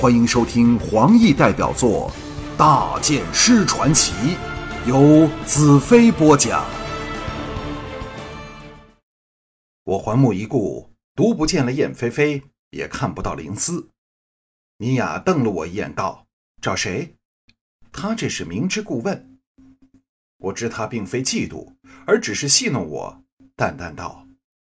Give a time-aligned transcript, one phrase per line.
[0.00, 2.08] 欢迎收听黄奕代表作
[2.56, 4.12] 《大剑师传奇》，
[4.88, 6.64] 由子飞播讲。
[9.82, 12.40] 我环目一顾，独不见了燕飞飞，
[12.70, 13.88] 也看不到灵思。
[14.76, 16.28] 尼雅瞪了我一眼，道
[16.62, 17.16] ：“找谁？”
[17.90, 19.40] 他这是明知故问。
[20.36, 21.74] 我知他并非嫉妒，
[22.06, 23.24] 而只是戏弄我，
[23.56, 24.28] 淡淡道：“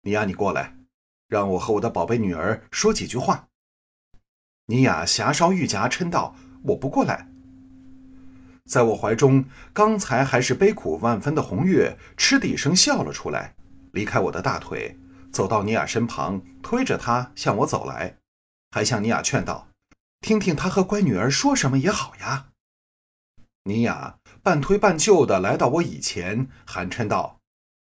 [0.00, 0.78] 尼雅，你过来，
[1.28, 3.48] 让我和我的宝贝女儿说几句话。”
[4.70, 7.26] 尼雅霞烧玉颊，嗔道：“我不过来。”
[8.70, 13.56] 在我怀中，刚才还是悲苦万分的红月，嗤的一声笑了出来，
[13.90, 14.96] 离开我的大腿，
[15.32, 18.18] 走到尼雅身旁，推着她向我走来，
[18.70, 19.66] 还向尼雅劝道
[20.22, 22.46] ：“听听他和乖女儿说什么也好呀。”
[23.66, 27.40] 尼雅半推半就的来到我以前，寒嗔道：“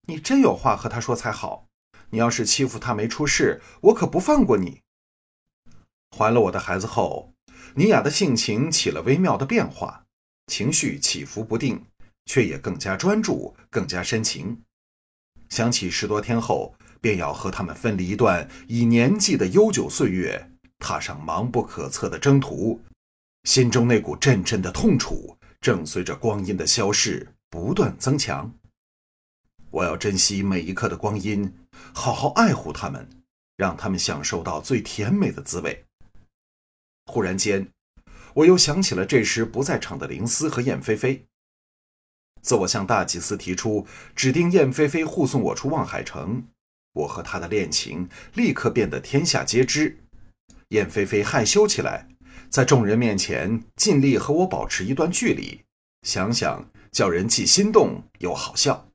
[0.07, 1.67] 你真有话和他说才好。
[2.11, 4.83] 你要是欺负他没出事，我可不放过你。”
[6.17, 7.35] 怀了我的孩子后，
[7.75, 10.07] 尼雅的性情起了微妙的变化，
[10.47, 11.85] 情绪起伏不定，
[12.25, 14.63] 却也更加专注，更加深情。
[15.51, 22.81] 想起十多天后便要和他们分离一段以年纪的悠久岁月，踏上茫不可测的征途，
[23.45, 25.37] 心中那股阵阵的痛楚。
[25.61, 28.53] 正随着光阴的消逝不断增强。
[29.71, 31.53] 我要珍惜每一刻的光阴，
[31.93, 33.09] 好好爱护他们，
[33.57, 35.85] 让他们享受到最甜美的滋味。
[37.07, 37.69] 忽然间，
[38.35, 41.27] 我又想起了这时不在场的灵思和燕飞飞。
[42.43, 46.45] 自我向大祭司提出指定燕飞飞护送我出望海城，
[46.93, 49.99] 我和他的恋情立刻变得天下皆知。
[50.69, 52.09] 燕飞飞害羞起来。
[52.49, 55.63] 在众人面前尽力和我保持一段距离，
[56.03, 58.89] 想想叫人既心动又好笑。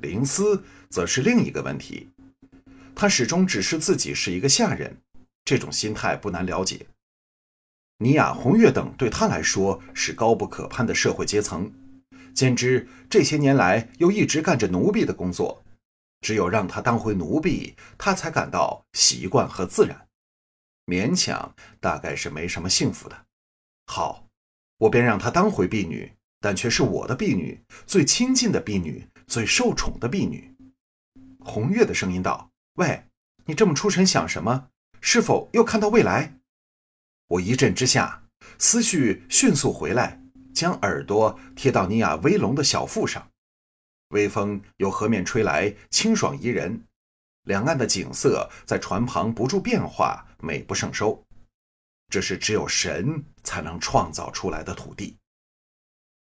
[0.00, 2.10] 灵思则是另一个问题，
[2.94, 4.96] 他始终只是自己是一个下人，
[5.44, 6.86] 这种心态不难了解。
[7.98, 11.72] 尼雅、红月等对他来说是高不可攀的社会阶层，
[12.34, 15.64] 兼之这些年来又一直干着奴婢的工作，
[16.20, 20.06] 只有让他当回奴婢，他才感到习惯和自然。
[20.84, 23.24] 勉强大概是没什么幸福的。
[23.86, 24.26] 好，
[24.78, 30.54] 我便让她当回婢女，但却是我的婢女，最亲近的婢女，最受宠的婢女。
[31.40, 33.04] 红月的声音道：“喂，
[33.46, 34.68] 你这么出神想什么？
[35.00, 36.38] 是否又看到未来？”
[37.28, 38.22] 我一震之下，
[38.58, 40.20] 思绪迅速回来，
[40.54, 43.28] 将耳朵贴到尼亚威龙的小腹上。
[44.10, 46.84] 微风由河面吹来，清爽宜人。
[47.42, 51.24] 两岸的景色在船旁不住变化，美不胜收。
[52.08, 55.16] 这是只有神才能创造出来的土地。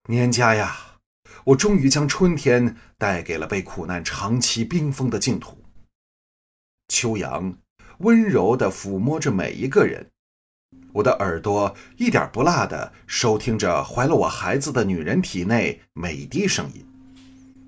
[0.09, 0.99] 年家呀，
[1.45, 5.65] 我终于将春天带给了被苦难长期冰封的净土。
[6.89, 7.57] 秋阳
[7.99, 10.11] 温柔地抚摸着每一个人，
[10.93, 16.87] 我的耳朵一点不落地收听着怀了我孩子的女人体内每滴声音，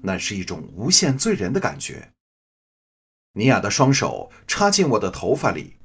[0.02, 2.12] 那是一种无限醉人的感觉。
[3.34, 5.76] 尼亚的双手插进我的头发里，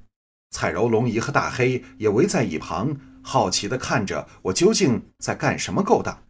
[0.50, 6.23] 彩柔、龙姨和大黑也围在一旁，好奇地看着我究竟在干什么勾当。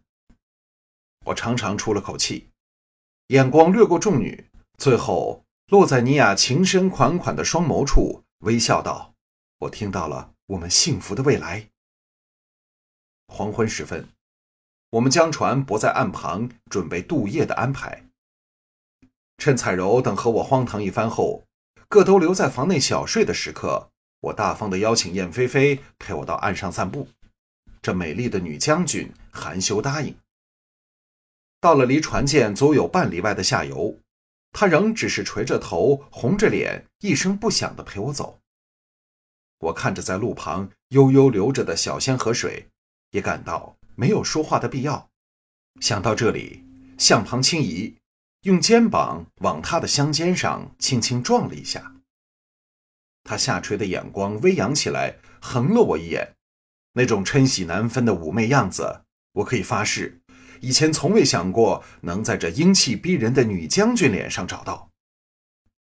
[1.26, 2.50] 我长长出了口气，
[3.28, 9.14] 眼光掠过众女，最后落在尼亚情深款款的双眸处，微笑道
[9.60, 11.70] ：“我听到了我们幸福的未来。”
[13.28, 14.08] 黄昏时分，
[14.90, 18.04] 我们将船泊在岸旁，准备渡夜的安排。
[19.38, 21.44] 趁彩柔等和我荒唐一番后，
[21.88, 23.90] 各都留在房内小睡的时刻，
[24.20, 27.08] 我大方的邀请燕飞飞陪我到岸上散步。
[27.82, 30.16] 这美丽的女将军含羞答应。
[31.60, 33.98] 到了离船舰足有半里外的下游，
[34.52, 38.40] 她仍只是垂着头，红着脸，一声不响的陪我走。
[39.58, 42.68] 我看着在路旁悠悠流着的小仙河水，
[43.10, 45.08] 也感到没有说话的必要。
[45.80, 46.64] 想到这里，
[46.98, 47.96] 向旁轻移。
[48.42, 51.96] 用肩膀往他的香肩上轻轻撞了一下，
[53.24, 56.36] 他下垂的眼光微扬起来，横了我一眼，
[56.92, 59.02] 那种嗔喜难分的妩媚样子，
[59.32, 60.20] 我可以发誓，
[60.60, 64.90] 以前从未想过能在这英气逼人的女将军脸上找到。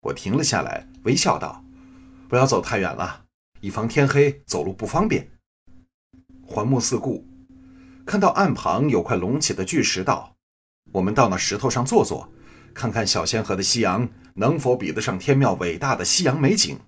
[0.04, 1.66] 我停了下来，微笑道
[2.30, 3.26] ：“不要走太远了，
[3.62, 5.30] 以防天黑走路不方便。”
[6.46, 7.26] 环目四顾，
[8.06, 10.36] 看到岸旁有块隆起的巨石，道
[10.94, 12.32] ：“我们到那石头上坐坐。”
[12.74, 16.80] 看看小仙河的夕阳能否比得上天庙伟大的夕阳美景。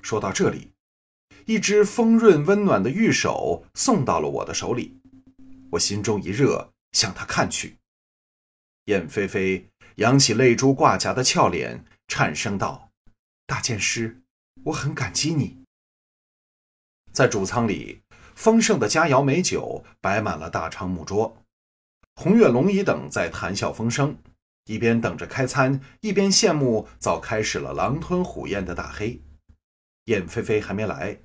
[0.00, 0.72] 说到这里，
[1.44, 4.98] 一只丰润温暖的玉手送到了我的手里，
[5.72, 7.76] 我心中一热，向他看去。
[8.86, 12.90] 燕飞飞扬起泪珠挂颊的俏脸，颤声道
[13.46, 14.22] ：“大剑师，
[14.64, 15.58] 我很感激你。”
[17.12, 18.02] 在主舱里，
[18.34, 21.42] 丰盛的佳肴美酒摆满了大长木桌，
[22.14, 24.16] 红月、龙姨等在谈笑风生，
[24.66, 29.20] 一边等着开餐，一边羡慕早开始了狼吞虎咽的大黑。
[30.04, 31.20] 燕飞飞还没来，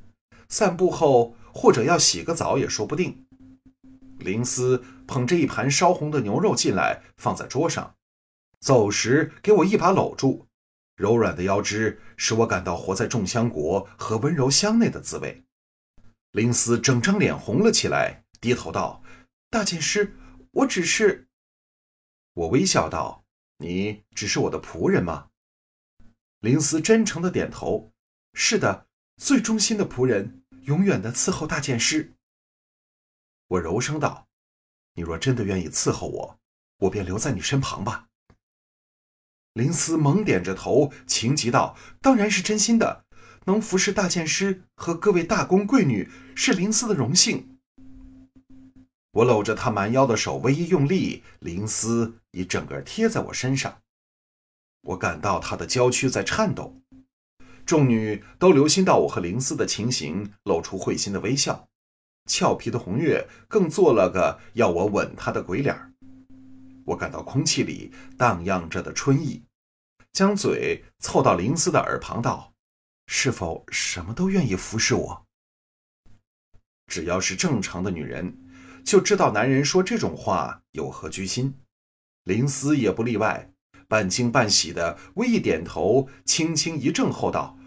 [0.50, 3.26] 散步后或者要洗个澡也说不定。
[4.20, 7.96] 林思捧着一盘烧红的牛肉进来，放在桌上，
[8.60, 10.48] 走时给我一把搂住，
[10.96, 15.44] 柔软的腰肢使我感到活在众香国和温柔乡内的滋味。
[16.32, 19.04] 林思整张脸红了起来，低头道
[19.50, 20.16] ：“大剑师，
[20.52, 21.28] 我只是……”
[22.34, 23.26] 我微笑道
[23.60, 25.30] ：“你只是我的仆人吗？”
[26.40, 27.92] 林思真诚的点头
[28.34, 28.88] ：“是的，
[29.18, 32.14] 最忠心的仆人，永远的伺候大剑师。”
[33.48, 34.28] 我柔声道
[34.96, 36.40] ：“你若真的愿意伺候我，
[36.80, 38.10] 我便留在你身旁吧。”
[39.56, 43.06] 林思猛点着头，情急道：“当然是真心的。”
[43.48, 47.58] 能服侍大剑师和各位大公贵女是林思的荣幸。
[49.14, 53.78] 我搂着他蛮腰的手微一用力，林思已整个贴在我身上。
[54.82, 56.82] 我感到他的娇躯在颤抖。
[57.66, 61.70] 众女都留心到我和林思的情形，露出会心的微笑。
[62.30, 65.94] 俏皮的红月更做了个要我吻她的鬼脸
[66.86, 69.44] 我感到空气里荡漾着的春意，
[70.14, 72.54] 将嘴凑到林思的耳旁道。
[73.08, 75.26] 是否什么都愿意服侍我？
[76.88, 78.36] 只要是正常的女人，
[78.84, 81.54] 就知道男人说这种话有何居心。
[82.24, 83.52] 林思也不例外，
[83.88, 87.60] 半惊半喜的微一点头，轻轻一怔后道：“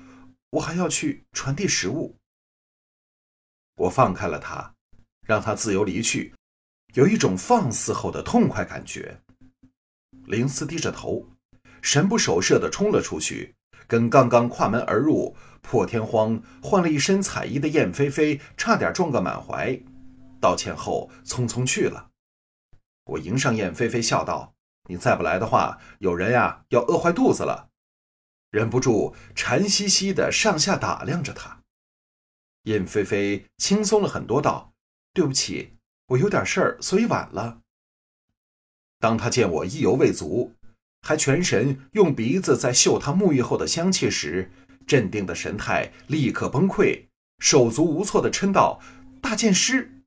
[0.50, 2.16] 我还要去传递食物。”
[3.78, 4.74] 我放开了他，
[5.24, 6.34] 让他自由离去，
[6.94, 9.20] 有一种放肆后的痛快感觉。
[10.24, 11.26] 林思低着头，
[11.80, 13.54] 神不守舍的冲了出去。
[13.86, 19.80] 跟刚刚跨门而入、破天荒换了一身彩衣的燕飞飞差点撞个满怀，
[20.38, 22.10] 道歉后匆匆去了。
[23.06, 24.54] 我迎上燕飞飞，笑道
[24.90, 27.70] ：“你再不来的话，有人呀要饿坏肚子了。”
[28.52, 31.62] 忍不住馋兮兮的上下打量着他。
[32.64, 34.74] 燕飞飞轻松了很多，道
[35.14, 35.77] ：“对不起，
[36.08, 37.60] 我有点事儿，所以晚了。”
[39.00, 40.52] 当他见我意犹未足。
[41.00, 44.50] 还全神用鼻子在嗅他沐浴后的香气时，
[44.84, 47.06] 镇定的神态立刻崩溃，
[47.38, 48.80] 手足无措的嗔道
[49.22, 50.02] ：“大剑师！”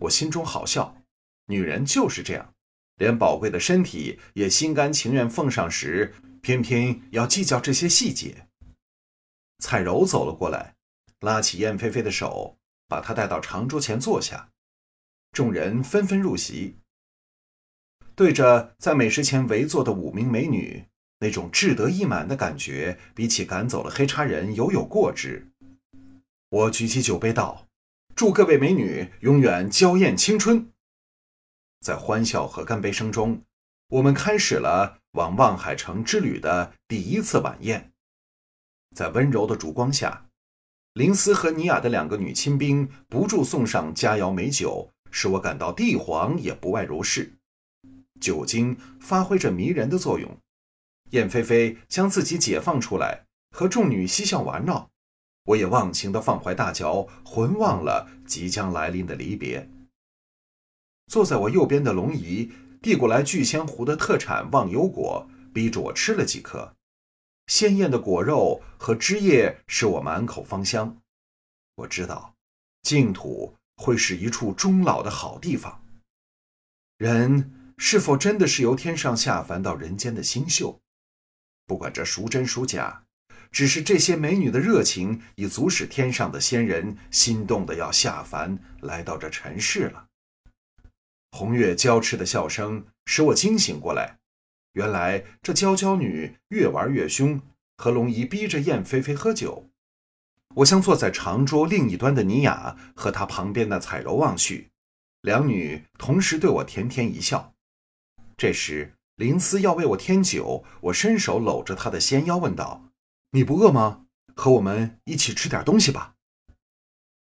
[0.00, 1.02] 我心中好笑，
[1.46, 2.52] 女人就是这样，
[2.96, 8.46] 连宝贵的身体也心甘情愿奉上时，偏偏要计较这些细节。
[9.60, 10.74] 彩柔走了过来，
[11.20, 14.50] 拉起燕飞飞的手，把她带到长桌前坐下，
[15.38, 16.78] 众人纷纷入席。
[18.16, 20.86] 对着在美食前围坐的五名美女，
[21.20, 25.46] 那种志得意满的感觉，比起赶走了黑叉人犹有过之。
[26.48, 27.68] 我举起酒杯道
[28.16, 30.72] ：“祝各位美女永远娇艳青春。”
[31.86, 33.42] 在欢笑和干杯声中，
[33.90, 37.92] 我们开始了往望海城之旅的第一次晚宴。
[38.96, 40.26] 在温柔的烛光下，
[40.94, 47.34] 林思和尼雅的两个女亲兵不住送上佳肴美酒，使我感到帝皇也不外如是。
[48.20, 50.38] 酒精发挥着迷人的作用，
[51.10, 54.90] 燕飞飞将自己解放出来，和众女嬉笑玩闹，
[55.44, 59.70] 我也忘情的放怀大嚼，浑忘了即将来临的离别。
[61.06, 66.74] 坐在我右边的龙姨递过来聚仙湖的特产忘忧果，逼着我吃了几颗，
[67.46, 71.00] 鲜艳的果肉和汁液使我满口芳香。
[71.76, 72.34] 我知道，
[72.82, 75.82] 净土会是一处终老的好地方，
[76.98, 77.54] 人。
[77.80, 80.80] 是否真的是由天上下凡到人间的星宿？
[81.64, 83.04] 不管这孰真孰假，
[83.52, 90.06] 只是这些美女的热情已足使天上的仙人心动的要下凡来到这尘世了。
[91.30, 94.18] 红月娇痴的笑声使我惊醒过来，
[94.72, 97.40] 原来这娇娇女越玩越凶，
[97.76, 99.70] 和龙姨逼着燕飞飞喝酒。
[100.56, 104.70] 我向坐在长桌另一端的尼雅和她旁边的彩柔望去，
[105.22, 107.54] 两女同时对我甜甜一笑。
[108.36, 112.84] 这时，林思要为我添酒，我伸手搂着她的纤腰，问道
[113.32, 114.06] ：“你不饿吗？
[114.34, 116.14] 和我们一起吃点东西吧。”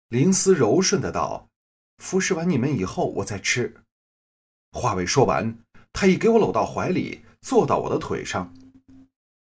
[0.09, 1.49] 林思柔顺的道
[2.03, 3.75] ：“服侍完你们以后，我再吃。”
[4.73, 5.59] 话未说完，
[5.93, 8.55] 他已给我搂到怀里，坐到我的腿上。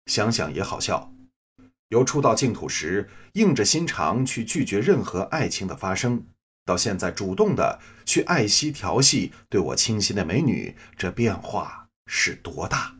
[0.06, 1.12] 想想也好笑，
[1.88, 6.26] 由初到净土时硬着心肠去拒绝任何爱情的发生。
[6.64, 12.96] 到现在，主动的去爱惜调戏对我倾心的美女，这变化是多大？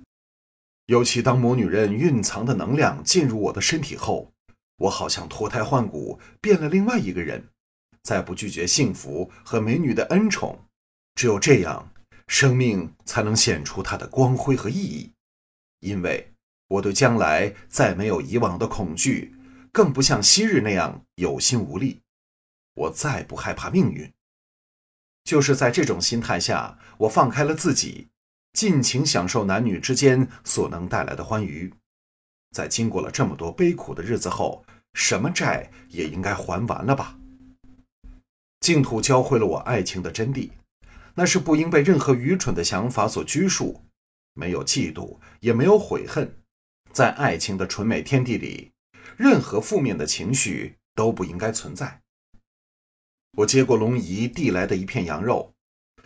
[0.86, 4.32] 尤其当魔女人蕴藏的能量进入我的身体后，
[4.76, 7.48] 我好像脱胎换骨，变了另外一个人，
[8.04, 10.60] 再不拒绝幸福和美女的恩宠。
[11.16, 11.90] 只有这样，
[12.28, 15.10] 生命才能显出它的光辉和意义。
[15.80, 16.32] 因为
[16.68, 19.34] 我对将来再没有以往的恐惧，
[19.72, 22.00] 更不像昔日那样有心无力。
[22.74, 24.12] 我再不害怕命运。
[25.24, 28.08] 就是在这种心态下，我放开了自己，
[28.52, 31.72] 尽情享受男女之间所能带来的欢愉。
[32.52, 37.18] 在经过了这么多悲苦的日子后，什么债也应该还完了吧？
[38.60, 40.50] 净土教会了我爱情的真谛，
[41.14, 43.84] 那是不应被任何愚蠢的想法所拘束，
[44.32, 46.34] 没有嫉妒，也没有悔恨。
[46.96, 48.72] 在爱情的纯美天地里，
[49.18, 52.00] 任何负面的情绪都不应该存在。
[53.32, 55.52] 我接过龙姨递来的一片羊肉，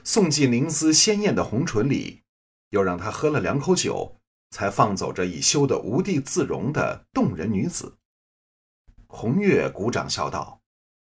[0.02, 2.23] 送进灵丝鲜艳的红唇里，
[2.70, 4.16] 又让她喝了两口酒，
[4.50, 7.97] 才放走这已羞得无地自容的动人女子。
[9.06, 10.61] 红月鼓掌笑道：“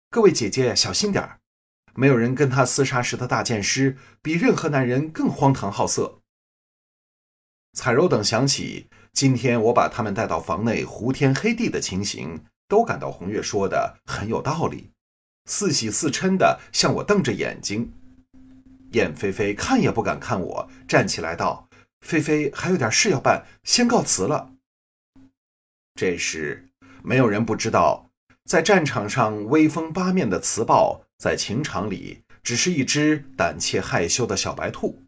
[0.08, 1.40] 各位姐姐小心点儿，
[1.96, 6.20] 没有人跟他厮杀时的大剑师比任何男人更荒唐好色。”
[7.74, 14.90] 彩柔等想起今天我把他们带到房内胡天黑地的情形，都感到红月说的很有道理。
[15.46, 17.92] 似喜似嗔的向我瞪着眼睛，
[18.92, 21.68] 燕飞飞看也不敢看我，站起来道
[22.00, 24.52] ：“菲菲还有点事要办，先告辞了。”
[25.94, 26.70] 这时，
[27.02, 28.08] 没有人不知道，
[28.44, 35.03] 在战场上威风八面的雌豹，在情场里只是一只胆怯害羞的小白兔。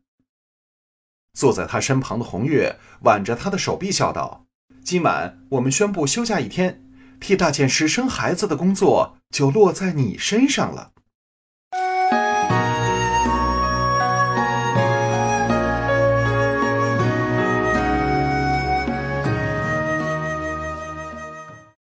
[1.37, 4.47] 坐在他身旁的红月挽着他的手臂笑道
[4.83, 6.83] ：“今晚我们宣布休假一天。”
[7.21, 10.93] 替大剑师生孩子的工作就落在你身上了。